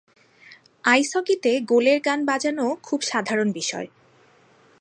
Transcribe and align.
আইস 0.83 1.09
হকিতে 1.15 1.51
গোলের 1.61 1.99
গান 2.01 2.19
বাজানো 2.25 2.65
খুব 2.83 2.99
সাধারণ 3.01 3.47
বিষয়। 3.51 3.87